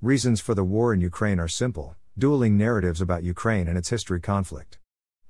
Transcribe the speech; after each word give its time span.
Reasons 0.00 0.40
for 0.40 0.54
the 0.54 0.62
war 0.62 0.94
in 0.94 1.00
Ukraine 1.00 1.40
are 1.40 1.48
simple 1.48 1.96
dueling 2.16 2.56
narratives 2.56 3.00
about 3.00 3.24
Ukraine 3.24 3.66
and 3.66 3.76
its 3.76 3.88
history 3.88 4.20
conflict. 4.20 4.78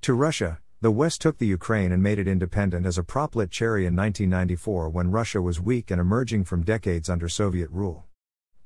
To 0.03 0.13
Russia, 0.13 0.59
the 0.83 0.91
West 0.91 1.23
took 1.23 1.39
the 1.39 1.47
Ukraine 1.47 1.91
and 1.91 2.03
made 2.03 2.19
it 2.19 2.29
independent 2.29 2.85
as 2.85 2.99
a 2.99 3.03
prop 3.03 3.35
lit 3.35 3.51
cherry 3.51 3.87
in 3.87 3.97
1994 3.97 4.91
when 4.91 5.11
Russia 5.11 5.41
was 5.41 5.59
weak 5.59 5.91
and 5.91 5.99
emerging 5.99 6.45
from 6.45 6.65
decades 6.65 7.09
under 7.09 7.31
Soviet 7.31 7.71
rule. 7.71 8.05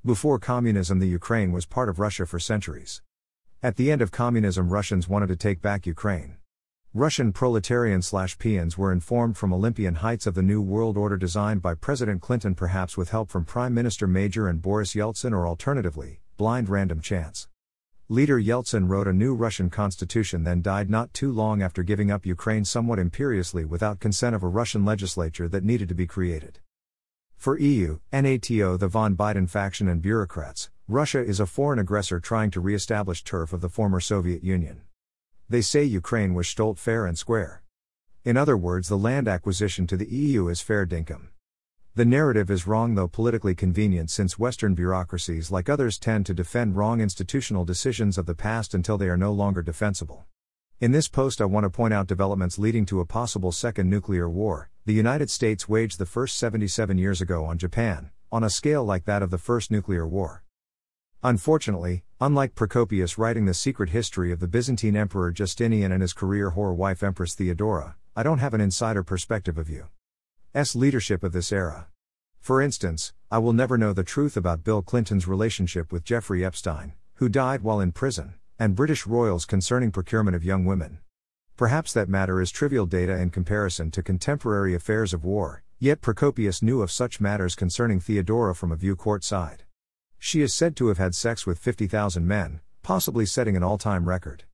Before 0.05 0.41
communism, 0.41 0.99
the 0.99 1.07
Ukraine 1.07 1.53
was 1.53 1.67
part 1.67 1.89
of 1.89 2.01
Russia 2.01 2.27
for 2.27 2.41
centuries. 2.41 3.01
At 3.63 3.77
the 3.77 3.93
end 3.93 4.03
of 4.03 4.11
communism, 4.11 4.71
Russians 4.71 5.09
wanted 5.09 5.29
to 5.29 5.37
take 5.37 5.63
back 5.63 5.87
Ukraine. 5.87 6.39
Russian 6.95 7.33
proletarian 7.33 8.03
slash 8.03 8.37
peons 8.37 8.77
were 8.77 8.93
informed 8.93 9.39
from 9.39 9.51
Olympian 9.51 9.95
heights 9.95 10.27
of 10.27 10.35
the 10.35 10.43
New 10.43 10.61
World 10.61 10.99
Order 10.99 11.17
designed 11.17 11.63
by 11.63 11.73
President 11.73 12.21
Clinton, 12.21 12.55
perhaps 12.55 12.99
with 12.99 13.09
help 13.09 13.31
from 13.31 13.47
Prime 13.47 13.73
Minister 13.73 14.07
Major 14.07 14.47
and 14.47 14.61
Boris 14.61 14.95
Yeltsin, 14.95 15.33
or 15.33 15.49
alternatively, 15.49 16.21
blind 16.37 16.69
random 16.69 17.01
chance. 17.01 17.49
Leader 18.11 18.39
Yeltsin 18.39 18.91
wrote 18.91 19.09
a 19.09 19.13
new 19.15 19.35
Russian 19.35 19.71
constitution, 19.71 20.45
then 20.45 20.61
died 20.61 20.91
not 20.91 21.15
too 21.15 21.33
long 21.33 21.63
after 21.63 21.83
giving 21.83 22.11
up 22.11 22.27
Ukraine 22.27 22.67
somewhat 22.67 22.99
imperiously 22.99 23.65
without 23.65 23.99
consent 23.99 24.37
of 24.37 24.43
a 24.43 24.49
Russian 24.49 24.85
legislature 24.85 25.49
that 25.49 25.65
needed 25.65 25.89
to 25.89 25.95
be 25.95 26.07
created. 26.07 26.59
For 27.39 27.59
EU, 27.59 28.01
NATO, 28.13 28.77
the 28.77 28.89
von 28.89 29.17
Biden 29.17 29.49
faction, 29.49 29.89
and 29.89 30.03
bureaucrats, 30.03 30.69
Russia 30.87 31.25
is 31.25 31.41
a 31.41 31.47
foreign 31.47 31.79
aggressor 31.79 32.21
trying 32.21 32.51
to 32.51 32.61
re 32.61 32.75
establish 32.75 33.25
turf 33.25 33.55
of 33.55 33.63
the 33.63 33.71
former 33.71 33.99
Soviet 33.99 34.45
Union. 34.45 34.83
They 35.53 35.61
say 35.61 35.85
Ukraine 35.85 36.33
was 36.33 36.49
stolt 36.49 36.79
fair 36.79 37.05
and 37.05 37.19
square. 37.19 37.63
In 38.25 38.39
other 38.39 38.57
words, 38.57 38.89
the 38.89 38.97
land 38.97 39.29
acquisition 39.29 39.87
to 39.89 39.99
the 39.99 40.09
EU 40.09 40.49
is 40.49 40.63
fair 40.63 40.87
dinkum. 40.87 41.29
The 41.95 42.07
narrative 42.07 42.51
is 42.51 42.67
wrong, 42.67 42.95
though 42.95 43.07
politically 43.07 43.55
convenient, 43.55 44.09
since 44.09 44.39
Western 44.39 44.75
bureaucracies, 44.75 45.51
like 45.51 45.69
others, 45.69 45.99
tend 45.99 46.25
to 46.25 46.33
defend 46.33 46.77
wrong 46.77 47.03
institutional 47.03 47.67
decisions 47.67 48.17
of 48.17 48.25
the 48.25 48.35
past 48.35 48.73
until 48.73 48.97
they 48.97 49.11
are 49.11 49.19
no 49.19 49.31
longer 49.31 49.61
defensible. 49.61 50.25
In 50.81 50.93
this 50.93 51.07
post, 51.07 51.39
I 51.43 51.45
want 51.45 51.65
to 51.65 51.71
point 51.71 51.93
out 51.93 52.07
developments 52.07 52.59
leading 52.59 52.87
to 52.87 53.01
a 53.01 53.05
possible 53.05 53.53
second 53.53 53.91
nuclear 53.91 54.31
war. 54.31 54.71
The 54.87 54.95
United 54.95 55.29
States 55.29 55.69
waged 55.69 55.99
the 55.99 56.07
first 56.07 56.39
77 56.39 56.97
years 56.97 57.21
ago 57.21 57.45
on 57.45 57.59
Japan, 57.59 58.11
on 58.31 58.43
a 58.43 58.49
scale 58.49 58.87
like 58.87 59.05
that 59.05 59.23
of 59.23 59.29
the 59.29 59.37
First 59.37 59.71
Nuclear 59.71 60.09
War. 60.09 60.45
Unfortunately, 61.25 62.03
unlike 62.21 62.57
Procopius 62.57 63.17
writing 63.17 63.45
the 63.45 63.55
secret 63.55 63.91
history 63.91 64.33
of 64.33 64.41
the 64.41 64.49
Byzantine 64.49 64.97
Emperor 64.97 65.31
Justinian 65.31 65.93
and 65.93 66.03
his 66.03 66.13
career 66.13 66.51
whore 66.51 66.75
wife 66.75 67.01
Empress 67.01 67.35
Theodora, 67.35 67.95
I 68.17 68.25
don't 68.25 68.41
have 68.41 68.55
an 68.55 68.61
insider 68.61 69.05
perspective 69.05 69.57
of 69.57 69.71
you. 69.71 69.87
S. 70.53 70.75
leadership 70.75 71.23
of 71.23 71.31
this 71.31 71.53
era. 71.53 71.87
For 72.41 72.61
instance, 72.61 73.13
I 73.31 73.39
will 73.39 73.53
never 73.53 73.79
know 73.79 73.93
the 73.93 74.03
truth 74.03 74.37
about 74.37 74.65
Bill 74.65 74.83
Clinton's 74.83 75.29
relationship 75.29 75.93
with 75.93 76.03
Jeffrey 76.03 76.45
Epstein, 76.45 76.95
who 77.15 77.29
died 77.29 77.63
while 77.63 77.79
in 77.79 77.93
prison, 77.93 78.35
and 78.59 78.75
British 78.75 79.07
royals 79.07 79.45
concerning 79.45 79.93
procurement 79.93 80.35
of 80.35 80.45
young 80.45 80.65
women. 80.65 80.99
Perhaps 81.57 81.93
that 81.93 82.09
matter 82.09 82.41
is 82.41 82.51
trivial 82.51 82.85
data 82.85 83.17
in 83.17 83.31
comparison 83.31 83.93
to 83.93 84.03
contemporary 84.03 84.75
affairs 84.75 85.15
of 85.15 85.25
war, 85.25 85.63
yet 85.79 86.01
Procopius 86.01 86.63
knew 86.63 86.83
of 86.83 86.91
such 86.91 87.21
matters 87.21 87.55
concerning 87.55 88.01
Theodora 88.01 88.57
from 88.57 88.73
a 88.73 88.77
view 88.77 88.97
court 88.97 89.23
side. 89.23 89.63
She 90.25 90.41
is 90.41 90.55
said 90.55 90.77
to 90.77 90.87
have 90.87 90.99
had 90.99 91.17
sex 91.17 91.47
with 91.47 91.59
50,000 91.59 92.25
men, 92.25 92.61
possibly 92.85 93.27
setting 93.27 93.57
an 93.57 93.65
all 93.65 93.77
time 93.77 94.09
record. 94.09 94.45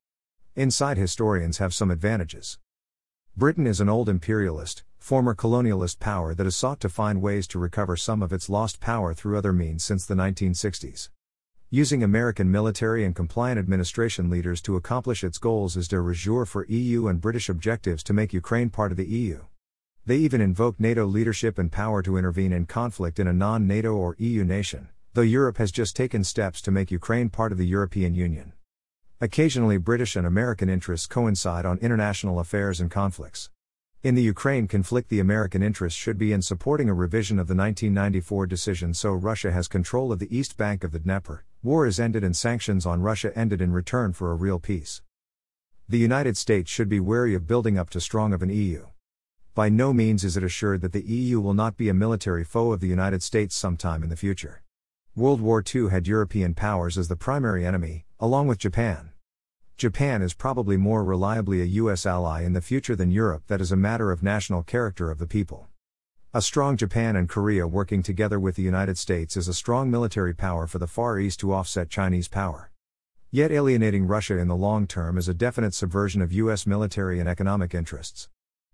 Inside 0.55 0.97
historians 0.97 1.59
have 1.59 1.75
some 1.75 1.91
advantages. 1.91 2.57
Britain 3.37 3.67
is 3.67 3.79
an 3.79 3.87
old 3.87 4.09
imperialist, 4.09 4.83
former 4.97 5.35
colonialist 5.35 5.99
power 5.99 6.33
that 6.33 6.47
has 6.47 6.55
sought 6.55 6.79
to 6.79 6.89
find 6.89 7.21
ways 7.21 7.47
to 7.49 7.59
recover 7.59 7.95
some 7.95 8.23
of 8.23 8.33
its 8.33 8.49
lost 8.49 8.79
power 8.79 9.13
through 9.13 9.37
other 9.37 9.53
means 9.53 9.83
since 9.83 10.07
the 10.07 10.15
1960s. 10.15 11.09
Using 11.69 12.01
American 12.01 12.49
military 12.49 13.05
and 13.05 13.15
compliant 13.15 13.59
administration 13.59 14.27
leaders 14.27 14.63
to 14.63 14.75
accomplish 14.75 15.23
its 15.23 15.37
goals 15.37 15.77
is 15.77 15.87
de 15.87 16.01
rigueur 16.01 16.47
for 16.47 16.65
EU 16.65 17.07
and 17.07 17.21
British 17.21 17.47
objectives 17.47 18.01
to 18.05 18.13
make 18.13 18.33
Ukraine 18.33 18.71
part 18.71 18.89
of 18.89 18.97
the 18.97 19.05
EU. 19.05 19.43
They 20.03 20.17
even 20.17 20.41
invoke 20.41 20.79
NATO 20.79 21.05
leadership 21.05 21.59
and 21.59 21.71
power 21.71 22.01
to 22.01 22.17
intervene 22.17 22.53
in 22.53 22.65
conflict 22.65 23.19
in 23.19 23.27
a 23.27 23.33
non 23.33 23.67
NATO 23.67 23.93
or 23.93 24.15
EU 24.17 24.43
nation, 24.43 24.89
though 25.13 25.21
Europe 25.21 25.57
has 25.57 25.71
just 25.71 25.95
taken 25.95 26.23
steps 26.23 26.61
to 26.61 26.71
make 26.71 26.91
Ukraine 26.91 27.29
part 27.29 27.51
of 27.51 27.57
the 27.57 27.65
European 27.65 28.13
Union. 28.13 28.53
Occasionally, 29.21 29.77
British 29.77 30.15
and 30.15 30.25
American 30.25 30.69
interests 30.69 31.07
coincide 31.07 31.65
on 31.65 31.77
international 31.79 32.39
affairs 32.39 32.79
and 32.79 32.89
conflicts. 32.91 33.49
In 34.01 34.15
the 34.15 34.23
Ukraine 34.23 34.65
conflict, 34.65 35.09
the 35.09 35.19
American 35.19 35.61
interest 35.61 35.97
should 35.97 36.17
be 36.17 36.31
in 36.31 36.41
supporting 36.41 36.87
a 36.87 36.93
revision 36.93 37.37
of 37.37 37.47
the 37.47 37.55
1994 37.55 38.47
decision 38.47 38.93
so 38.93 39.11
Russia 39.11 39.51
has 39.51 39.67
control 39.67 40.13
of 40.13 40.19
the 40.19 40.37
east 40.37 40.55
bank 40.55 40.85
of 40.85 40.93
the 40.93 40.99
Dnieper, 40.99 41.43
war 41.61 41.85
is 41.85 41.99
ended, 41.99 42.23
and 42.23 42.37
sanctions 42.37 42.85
on 42.85 43.01
Russia 43.01 43.37
ended 43.37 43.61
in 43.61 43.73
return 43.73 44.13
for 44.13 44.31
a 44.31 44.35
real 44.35 44.57
peace. 44.57 45.01
The 45.89 45.97
United 45.97 46.37
States 46.37 46.71
should 46.71 46.87
be 46.87 47.01
wary 47.01 47.33
of 47.35 47.45
building 47.47 47.77
up 47.77 47.89
too 47.89 47.99
strong 47.99 48.31
of 48.31 48.41
an 48.41 48.49
EU. 48.49 48.85
By 49.53 49.67
no 49.67 49.91
means 49.91 50.23
is 50.23 50.37
it 50.37 50.43
assured 50.43 50.79
that 50.79 50.93
the 50.93 51.03
EU 51.03 51.41
will 51.41 51.53
not 51.53 51.75
be 51.75 51.89
a 51.89 51.93
military 51.93 52.45
foe 52.45 52.71
of 52.71 52.79
the 52.79 52.87
United 52.87 53.21
States 53.21 53.53
sometime 53.53 54.03
in 54.03 54.09
the 54.09 54.15
future. 54.15 54.61
World 55.15 55.41
War 55.41 55.63
II 55.75 55.89
had 55.89 56.07
European 56.07 56.53
powers 56.53 56.97
as 56.97 57.07
the 57.07 57.15
primary 57.15 57.65
enemy, 57.65 58.05
along 58.19 58.47
with 58.47 58.59
Japan. 58.59 59.11
Japan 59.75 60.21
is 60.21 60.33
probably 60.33 60.77
more 60.77 61.03
reliably 61.03 61.61
a 61.61 61.65
U.S. 61.65 62.05
ally 62.05 62.43
in 62.43 62.53
the 62.53 62.61
future 62.61 62.95
than 62.95 63.11
Europe, 63.11 63.43
that 63.47 63.59
is 63.59 63.71
a 63.71 63.75
matter 63.75 64.11
of 64.11 64.21
national 64.21 64.61
character 64.61 65.09
of 65.09 65.17
the 65.17 65.27
people. 65.27 65.67
A 66.33 66.41
strong 66.41 66.77
Japan 66.77 67.15
and 67.15 67.27
Korea 67.27 67.67
working 67.67 68.03
together 68.03 68.39
with 68.39 68.55
the 68.55 68.61
United 68.61 68.97
States 68.97 69.35
is 69.35 69.47
a 69.47 69.53
strong 69.53 69.89
military 69.89 70.35
power 70.35 70.67
for 70.67 70.77
the 70.77 70.87
Far 70.87 71.19
East 71.19 71.39
to 71.39 71.53
offset 71.53 71.89
Chinese 71.89 72.27
power. 72.27 72.71
Yet 73.31 73.51
alienating 73.51 74.05
Russia 74.05 74.37
in 74.37 74.47
the 74.47 74.55
long 74.55 74.85
term 74.85 75.17
is 75.17 75.27
a 75.27 75.33
definite 75.33 75.73
subversion 75.73 76.21
of 76.21 76.31
U.S. 76.33 76.67
military 76.67 77.19
and 77.19 77.27
economic 77.27 77.73
interests. 77.73 78.29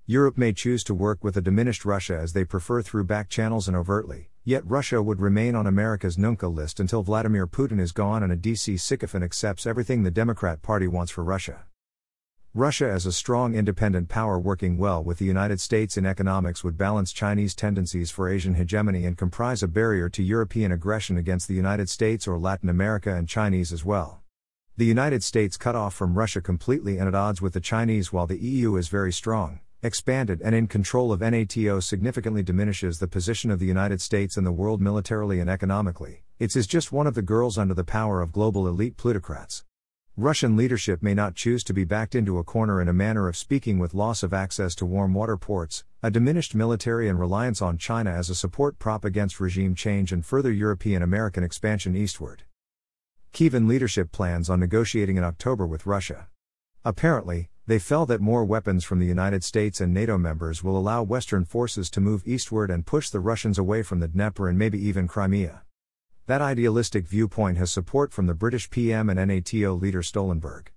Europe 0.06 0.38
may 0.38 0.54
choose 0.54 0.84
to 0.84 0.94
work 0.94 1.24
with 1.24 1.38
a 1.38 1.42
diminished 1.42 1.86
Russia 1.86 2.18
as 2.18 2.34
they 2.34 2.46
prefer 2.46 2.82
through 2.82 3.04
back 3.04 3.30
channels 3.30 3.68
and 3.68 3.76
overtly, 3.76 4.30
Yet 4.48 4.62
Russia 4.68 5.02
would 5.02 5.22
remain 5.22 5.56
on 5.56 5.66
America's 5.66 6.20
Nunca 6.20 6.48
list 6.48 6.80
until 6.80 7.02
Vladimir 7.02 7.48
Putin 7.48 7.80
is 7.80 7.92
gone 7.92 8.22
and 8.22 8.32
a 8.32 8.38
DC 8.38 8.80
sycophant 8.80 9.24
accepts 9.24 9.66
everything 9.66 10.04
the 10.04 10.12
Democrat 10.12 10.62
Party 10.62 10.88
wants 10.88 11.12
for 11.12 11.24
Russia. 11.24 11.64
Russia 12.54 12.88
as 12.88 13.08
a 13.08 13.12
strong 13.12 13.56
independent 13.56 14.08
power 14.08 14.38
working 14.38 14.78
well 14.78 15.04
with 15.04 15.18
the 15.18 15.26
United 15.26 15.60
States 15.60 15.98
in 15.98 16.06
economics 16.06 16.64
would 16.64 16.78
balance 16.78 17.12
Chinese 17.12 17.56
tendencies 17.56 18.12
for 18.12 18.30
Asian 18.30 18.54
hegemony 18.54 19.04
and 19.04 19.18
comprise 19.18 19.64
a 19.64 19.68
barrier 19.68 20.10
to 20.10 20.22
European 20.22 20.72
aggression 20.72 21.18
against 21.18 21.48
the 21.48 21.56
United 21.56 21.90
States 21.90 22.28
or 22.28 22.38
Latin 22.38 22.70
America 22.70 23.16
and 23.16 23.28
Chinese 23.28 23.74
as 23.74 23.84
well. 23.84 24.22
The 24.78 24.86
United 24.86 25.24
States 25.24 25.58
cut 25.58 25.76
off 25.76 25.96
from 25.96 26.14
Russia 26.14 26.40
completely 26.40 27.00
and 27.00 27.08
at 27.08 27.16
odds 27.16 27.42
with 27.42 27.54
the 27.54 27.60
Chinese 27.60 28.14
while 28.14 28.28
the 28.28 28.38
EU 28.38 28.76
is 28.76 28.90
very 28.90 29.12
strong 29.12 29.62
expanded 29.86 30.42
and 30.44 30.54
in 30.54 30.68
control 30.68 31.14
of 31.14 31.22
NATO 31.22 31.80
significantly 31.80 32.44
diminishes 32.44 33.00
the 33.00 33.08
position 33.08 33.52
of 33.52 33.60
the 33.60 33.66
United 33.66 34.02
States 34.02 34.36
in 34.36 34.44
the 34.44 34.52
world 34.52 34.82
militarily 34.82 35.40
and 35.40 35.50
economically. 35.50 36.24
It 36.40 36.56
is 36.56 36.68
just 36.68 36.92
one 36.92 37.08
of 37.08 37.14
the 37.14 37.22
girls 37.22 37.58
under 37.58 37.74
the 37.74 37.86
power 37.86 38.22
of 38.22 38.34
global 38.34 38.68
elite 38.68 38.98
plutocrats. 38.98 39.64
Russian 40.18 40.58
leadership 40.58 41.04
may 41.04 41.14
not 41.14 41.36
choose 41.36 41.64
to 41.66 41.74
be 41.74 41.84
backed 41.84 42.16
into 42.16 42.38
a 42.38 42.44
corner 42.44 42.82
in 42.82 42.88
a 42.88 42.94
manner 42.94 43.28
of 43.28 43.38
speaking 43.38 43.80
with 43.80 43.94
loss 43.94 44.24
of 44.24 44.34
access 44.34 44.74
to 44.76 44.86
warm 44.86 45.14
water 45.14 45.38
ports, 45.38 45.84
a 46.02 46.10
diminished 46.10 46.56
military 46.56 47.08
and 47.08 47.20
reliance 47.20 47.62
on 47.62 47.78
China 47.78 48.12
as 48.12 48.30
a 48.30 48.36
support 48.36 48.80
prop 48.80 49.06
against 49.06 49.40
regime 49.40 49.76
change 49.76 50.12
and 50.12 50.26
further 50.26 50.52
European 50.52 51.02
American 51.02 51.44
expansion 51.44 51.96
eastward. 51.96 52.44
Kievan 53.34 53.68
leadership 53.68 54.14
plans 54.14 54.50
on 54.50 54.60
negotiating 54.60 55.18
in 55.18 55.24
October 55.24 55.68
with 55.68 55.86
Russia. 55.86 56.30
Apparently, 56.86 57.50
they 57.68 57.80
felt 57.80 58.10
that 58.10 58.22
more 58.22 58.46
weapons 58.46 58.84
from 58.84 59.00
the 59.00 59.08
United 59.08 59.44
States 59.44 59.82
and 59.82 59.92
NATO 59.92 60.18
members 60.20 60.64
will 60.64 60.78
allow 60.78 61.02
Western 61.02 61.46
forces 61.46 61.90
to 61.90 62.02
move 62.02 62.22
eastward 62.26 62.70
and 62.70 62.86
push 62.86 63.10
the 63.10 63.20
Russians 63.20 63.58
away 63.58 63.82
from 63.82 64.00
the 64.00 64.08
Dnieper 64.08 64.48
and 64.48 64.58
maybe 64.58 64.80
even 64.80 65.08
Crimea. 65.08 65.64
That 66.28 66.42
idealistic 66.42 67.08
viewpoint 67.08 67.58
has 67.58 67.72
support 67.72 68.14
from 68.14 68.28
the 68.28 68.36
British 68.36 68.70
PM 68.70 69.10
and 69.10 69.20
NATO 69.28 69.74
leader 69.74 70.04
Stoltenberg. 70.04 70.68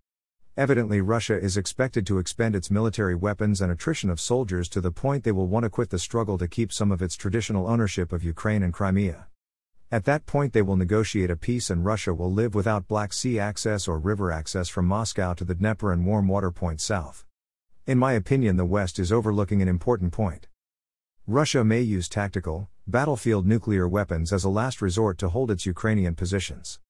Evidently, 0.57 1.01
Russia 1.01 1.39
is 1.39 1.57
expected 1.57 2.07
to 2.07 2.19
expend 2.19 2.57
its 2.57 2.71
military 2.71 3.15
weapons 3.15 3.61
and 3.61 3.71
attrition 3.71 4.11
of 4.11 4.19
soldiers 4.19 4.69
to 4.71 4.81
the 4.81 4.91
point 4.91 5.25
they 5.25 5.33
will 5.33 5.47
want 5.47 5.65
to 5.65 5.71
quit 5.71 5.91
the 5.91 5.99
struggle 5.99 6.37
to 6.39 6.49
keep 6.49 6.73
some 6.73 6.91
of 6.91 7.03
its 7.03 7.17
traditional 7.17 7.69
ownership 7.69 8.13
of 8.13 8.25
Ukraine 8.25 8.63
and 8.63 8.73
Crimea. 8.73 9.29
At 9.91 10.05
that 10.05 10.27
point, 10.27 10.53
they 10.53 10.61
will 10.61 10.77
negotiate 10.77 11.31
a 11.31 11.37
peace 11.37 11.71
and 11.71 11.83
Russia 11.83 12.13
will 12.13 12.31
live 12.31 12.55
without 12.55 12.89
Black 12.89 13.11
Sea 13.11 13.39
access 13.39 13.89
or 13.89 13.99
river 13.99 14.31
access 14.31 14.69
from 14.69 14.85
Moscow 14.85 15.33
to 15.33 15.47
the 15.47 15.55
Dnieper 15.55 15.93
and 15.93 16.05
warm 16.05 16.29
water 16.29 16.51
point 16.51 16.83
south. 16.83 17.25
In 17.87 17.97
my 17.97 18.13
opinion, 18.13 18.59
the 18.59 18.67
West 18.67 18.99
is 18.99 19.11
overlooking 19.11 19.63
an 19.63 19.69
important 19.69 20.13
point. 20.13 20.47
Russia 21.27 21.65
may 21.65 21.81
use 21.81 22.07
tactical, 22.07 22.69
battlefield 22.87 23.47
nuclear 23.47 23.89
weapons 23.89 24.31
as 24.31 24.45
a 24.45 24.51
last 24.51 24.83
resort 24.83 25.17
to 25.19 25.31
hold 25.31 25.51
its 25.51 25.65
Ukrainian 25.65 26.15
positions. 26.15 26.81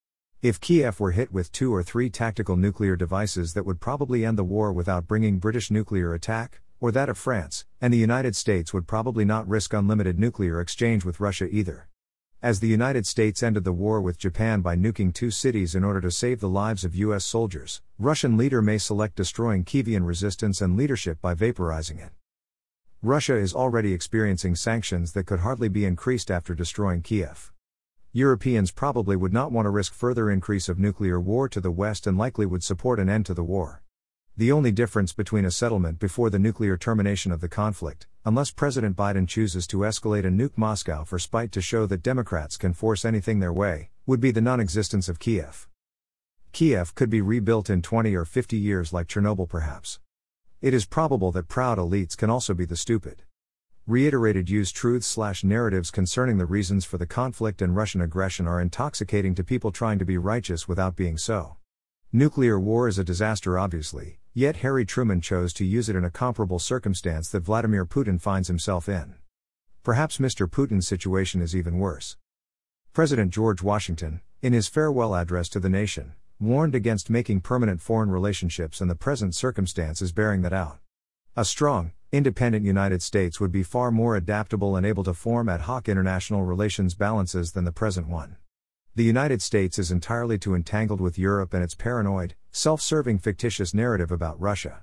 If 0.43 0.61
Kiev 0.61 0.99
were 0.99 1.13
hit 1.13 1.33
with 1.33 1.53
two 1.53 1.73
or 1.73 1.85
three 1.85 2.11
tactical 2.11 2.57
nuclear 2.57 2.97
devices 2.97 3.55
that 3.55 3.65
would 3.65 3.81
probably 3.81 4.25
end 4.25 4.39
the 4.39 4.45
war 4.45 4.73
without 4.73 5.07
bringing 5.07 5.39
British 5.39 5.71
nuclear 5.71 6.15
attack, 6.15 6.63
or 6.81 6.91
that 6.91 7.09
of 7.09 7.17
France, 7.17 7.65
and 7.81 7.93
the 7.93 7.99
United 7.99 8.35
States 8.35 8.75
would 8.75 8.89
probably 8.89 9.25
not 9.25 9.49
risk 9.49 9.73
unlimited 9.73 10.19
nuclear 10.19 10.61
exchange 10.61 11.05
with 11.05 11.21
Russia 11.21 11.47
either. 11.49 11.89
As 12.41 12.61
the 12.61 12.69
United 12.69 13.05
States 13.05 13.43
ended 13.43 13.65
the 13.65 13.73
war 13.73 14.01
with 14.01 14.17
Japan 14.17 14.61
by 14.61 14.77
nuking 14.77 15.13
two 15.13 15.29
cities 15.29 15.75
in 15.75 15.83
order 15.83 16.01
to 16.01 16.11
save 16.13 16.39
the 16.39 16.49
lives 16.49 16.85
of 16.85 16.95
U.S. 16.95 17.25
soldiers, 17.25 17.83
Russian 17.99 18.37
leader 18.37 18.63
may 18.63 18.79
select 18.79 19.17
destroying 19.17 19.65
Kievan 19.65 20.07
resistance 20.07 20.61
and 20.61 20.77
leadership 20.77 21.21
by 21.21 21.35
vaporizing 21.35 21.99
it. 21.99 22.13
Russia 23.03 23.35
is 23.35 23.55
already 23.55 23.93
experiencing 23.93 24.55
sanctions 24.55 25.15
that 25.15 25.27
could 25.27 25.41
hardly 25.41 25.69
be 25.69 25.85
increased 25.85 26.31
after 26.31 26.55
destroying 26.55 27.03
Kiev. 27.03 27.53
Europeans 28.13 28.71
probably 28.71 29.17
would 29.17 29.33
not 29.33 29.51
want 29.51 29.67
to 29.67 29.71
risk 29.71 29.93
further 29.93 30.31
increase 30.31 30.69
of 30.69 30.79
nuclear 30.79 31.19
war 31.19 31.49
to 31.49 31.61
the 31.61 31.73
West 31.73 32.07
and 32.07 32.17
likely 32.17 32.47
would 32.47 32.63
support 32.63 33.01
an 33.01 33.09
end 33.09 33.27
to 33.27 33.35
the 33.35 33.43
war. 33.43 33.83
The 34.39 34.53
only 34.53 34.71
difference 34.71 35.13
between 35.13 35.45
a 35.45 35.51
settlement 35.51 35.99
before 35.99 36.31
the 36.31 36.39
nuclear 36.39 36.77
termination 36.77 37.33
of 37.33 37.41
the 37.41 37.49
conflict, 37.49 38.07
unless 38.25 38.53
President 38.53 38.95
Biden 38.95 39.27
chooses 39.27 39.67
to 39.67 39.79
escalate 39.79 40.25
a 40.25 40.31
nuke 40.31 40.57
Moscow 40.57 41.03
for 41.03 41.19
spite 41.19 41.51
to 41.51 41.61
show 41.61 41.87
that 41.87 42.05
Democrats 42.05 42.57
can 42.57 42.73
force 42.73 43.05
anything 43.05 43.41
their 43.41 43.53
way, 43.53 43.91
would 44.07 44.21
be 44.21 44.31
the 44.31 44.41
non 44.41 44.61
existence 44.61 45.09
of 45.09 45.19
Kiev. 45.19 45.67
Kiev 46.53 46.95
could 46.95 47.11
be 47.11 47.21
rebuilt 47.21 47.69
in 47.69 47.83
20 47.83 48.15
or 48.15 48.25
50 48.25 48.57
years 48.57 48.93
like 48.93 49.09
Chernobyl, 49.09 49.49
perhaps. 49.49 49.99
It 50.63 50.73
is 50.73 50.87
probable 50.87 51.33
that 51.33 51.49
proud 51.49 51.79
elites 51.79 52.17
can 52.17 52.31
also 52.31 52.55
be 52.55 52.65
the 52.65 52.77
stupid. 52.77 53.25
Reiterated 53.89 54.49
used 54.49 54.77
truths 54.77 55.09
slash 55.09 55.43
narratives 55.43 55.91
concerning 55.91 56.39
the 56.39 56.47
reasons 56.47 56.85
for 56.85 56.97
the 56.97 57.07
conflict 57.07 57.61
and 57.61 57.75
Russian 57.75 58.01
aggression 58.01 58.47
are 58.47 58.61
intoxicating 58.61 59.35
to 59.35 59.43
people 59.43 59.73
trying 59.73 59.99
to 59.99 60.05
be 60.05 60.17
righteous 60.17 60.69
without 60.69 60.95
being 60.95 61.19
so. 61.19 61.57
Nuclear 62.13 62.61
war 62.61 62.87
is 62.87 63.01
a 63.01 63.05
disaster, 63.05 63.59
obviously, 63.59 64.18
yet 64.35 64.57
Harry 64.57 64.85
Truman 64.85 65.21
chose 65.21 65.53
to 65.55 65.65
use 65.65 65.89
it 65.89 65.97
in 65.97 66.05
a 66.05 66.11
comparable 66.11 66.59
circumstance 66.59 67.29
that 67.31 67.45
Vladimir 67.45 67.85
Putin 67.85 68.21
finds 68.21 68.49
himself 68.49 68.89
in. 68.89 69.15
Perhaps 69.83 70.19
Mr. 70.19 70.47
Putin's 70.47 70.87
situation 70.87 71.41
is 71.41 71.57
even 71.57 71.79
worse. 71.79 72.17
President 72.93 73.33
George 73.33 73.63
Washington, 73.63 74.21
in 74.43 74.53
his 74.53 74.69
farewell 74.69 75.15
address 75.15 75.49
to 75.49 75.61
the 75.61 75.69
nation, 75.69 76.15
warned 76.41 76.75
against 76.75 77.11
making 77.11 77.41
permanent 77.41 77.81
foreign 77.81 78.11
relationships, 78.11 78.81
and 78.81 78.91
the 78.91 78.95
present 78.95 79.35
circumstance 79.35 80.01
is 80.01 80.13
bearing 80.13 80.43
that 80.43 80.53
out. 80.53 80.79
A 81.37 81.45
strong, 81.45 81.93
independent 82.13 82.65
United 82.65 83.03
States 83.03 83.41
would 83.41 83.53
be 83.53 83.63
far 83.63 83.91
more 83.91 84.17
adaptable 84.17 84.77
and 84.77 84.87
able 84.87 85.05
to 85.05 85.15
form 85.15 85.49
ad 85.49 85.63
hoc 85.63 85.89
international 85.89 86.43
relations 86.43 86.95
balances 86.95 87.53
than 87.53 87.65
the 87.65 87.73
present 87.73 88.09
one. 88.09 88.37
The 88.99 89.05
United 89.05 89.41
States 89.43 89.79
is 89.79 89.93
entirely 89.93 90.39
too 90.39 90.57
entangled 90.57 91.01
with 91.01 91.21
Europe 91.21 91.55
and 91.55 91.63
its 91.63 91.77
paranoid, 91.77 92.35
self 92.51 92.81
serving 92.81 93.21
fictitious 93.21 93.73
narrative 93.73 94.11
about 94.11 94.41
Russia. 94.41 94.83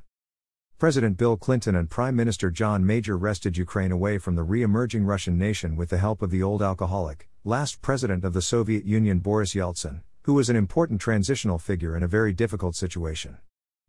President 0.80 1.18
Bill 1.18 1.36
Clinton 1.36 1.76
and 1.76 1.90
Prime 1.90 2.16
Minister 2.16 2.50
John 2.50 2.86
Major 2.86 3.18
wrested 3.18 3.58
Ukraine 3.58 3.92
away 3.92 4.18
from 4.18 4.36
the 4.36 4.44
re 4.44 4.64
emerging 4.64 5.04
Russian 5.04 5.38
nation 5.38 5.76
with 5.76 5.90
the 5.90 5.98
help 5.98 6.22
of 6.22 6.32
the 6.32 6.42
old 6.42 6.62
alcoholic, 6.62 7.28
last 7.44 7.82
president 7.82 8.24
of 8.24 8.32
the 8.32 8.42
Soviet 8.42 8.86
Union 8.86 9.20
Boris 9.20 9.54
Yeltsin, 9.54 10.00
who 10.22 10.34
was 10.34 10.50
an 10.50 10.56
important 10.56 11.02
transitional 11.02 11.60
figure 11.60 11.98
in 11.98 12.02
a 12.02 12.08
very 12.08 12.32
difficult 12.32 12.78
situation. 12.78 13.36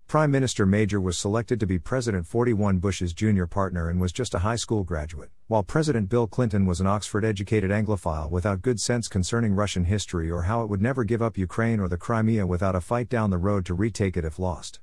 Prime 0.09 0.31
Minister 0.31 0.65
Major 0.65 1.01
was 1.01 1.19
selected 1.19 1.59
to 1.59 1.67
be 1.67 1.81
President 1.81 2.29
41 2.29 2.79
Bush's 2.79 3.13
junior 3.13 3.49
partner 3.49 3.91
and 3.91 4.01
was 4.01 4.13
just 4.13 4.35
a 4.35 4.39
high 4.39 4.55
school 4.55 4.85
graduate, 4.85 5.31
while 5.49 5.65
President 5.65 6.09
Bill 6.09 6.29
Clinton 6.29 6.65
was 6.65 6.81
an 6.81 6.87
Oxford 6.87 7.25
educated 7.25 7.73
Anglophile 7.73 8.31
without 8.31 8.63
good 8.63 8.79
sense 8.79 9.09
concerning 9.09 9.55
Russian 9.55 9.87
history 9.87 10.31
or 10.31 10.43
how 10.43 10.63
it 10.63 10.71
would 10.71 10.81
never 10.81 11.03
give 11.03 11.21
up 11.21 11.37
Ukraine 11.37 11.81
or 11.81 11.89
the 11.89 11.97
Crimea 11.97 12.47
without 12.47 12.77
a 12.77 12.81
fight 12.81 13.09
down 13.09 13.31
the 13.31 13.37
road 13.37 13.67
to 13.67 13.75
retake 13.75 14.17
it 14.17 14.25
if 14.25 14.39
lost. 14.39 14.79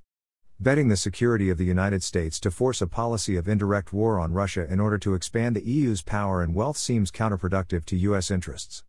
Betting 0.59 0.89
the 0.89 0.97
security 0.97 1.49
of 1.49 1.57
the 1.57 1.63
United 1.63 2.03
States 2.03 2.37
to 2.41 2.51
force 2.51 2.81
a 2.81 2.85
policy 2.85 3.37
of 3.37 3.47
indirect 3.47 3.93
war 3.93 4.19
on 4.19 4.33
Russia 4.33 4.69
in 4.69 4.81
order 4.81 4.97
to 4.97 5.13
expand 5.13 5.55
the 5.55 5.65
EU's 5.65 6.01
power 6.01 6.43
and 6.43 6.53
wealth 6.53 6.75
seems 6.75 7.11
counterproductive 7.11 7.85
to 7.85 7.95
U.S. 7.95 8.29
interests. 8.29 8.83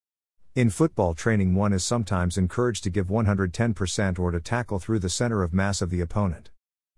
In 0.54 0.70
football 0.70 1.14
training, 1.14 1.56
one 1.56 1.72
is 1.72 1.84
sometimes 1.84 2.38
encouraged 2.38 2.84
to 2.84 2.90
give 2.90 3.08
110% 3.08 4.20
or 4.20 4.30
to 4.30 4.38
tackle 4.38 4.78
through 4.78 5.00
the 5.00 5.08
center 5.08 5.42
of 5.42 5.52
mass 5.52 5.82
of 5.82 5.90
the 5.90 6.00
opponent. 6.00 6.50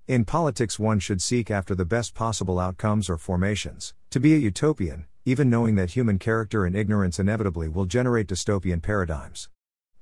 In 0.07 0.27
politics, 0.27 0.79
one 0.79 0.99
should 0.99 1.23
seek 1.23 1.51
after 1.51 1.75
the 1.75 1.87
best 1.87 2.15
possible 2.15 2.61
outcomes 2.61 3.09
or 3.09 3.17
formations, 3.17 3.95
to 4.11 4.21
be 4.21 4.35
a 4.35 4.37
utopian, 4.37 5.07
even 5.25 5.49
knowing 5.49 5.75
that 5.77 5.93
human 5.93 6.19
character 6.19 6.67
and 6.67 6.77
ignorance 6.77 7.19
inevitably 7.19 7.67
will 7.67 7.87
generate 7.87 8.29
dystopian 8.29 8.83
paradigms. 8.83 9.49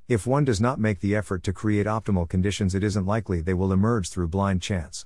If 0.09 0.27
one 0.27 0.45
does 0.45 0.61
not 0.61 0.81
make 0.81 0.99
the 0.99 1.15
effort 1.15 1.45
to 1.45 1.53
create 1.53 1.87
optimal 1.87 2.29
conditions, 2.29 2.75
it 2.75 2.83
isn't 2.83 3.07
likely 3.07 3.41
they 3.41 3.55
will 3.55 3.73
emerge 3.73 4.09
through 4.09 4.35
blind 4.35 4.63
chance. 4.63 5.03